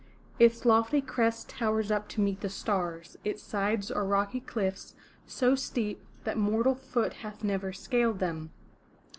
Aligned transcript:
Its 0.39 0.65
lofty 0.65 0.99
crest 0.99 1.47
towers 1.47 1.91
up 1.91 2.07
to 2.09 2.21
meet 2.21 2.41
the 2.41 2.49
stars; 2.49 3.17
its 3.23 3.43
sides 3.43 3.91
are 3.91 4.03
rocky 4.03 4.39
cliffs 4.39 4.95
so 5.27 5.53
steep 5.53 6.03
that 6.23 6.39
mortal 6.39 6.73
foot 6.73 7.13
hath 7.21 7.43
never 7.43 7.71
scaled 7.71 8.17
them. 8.17 8.49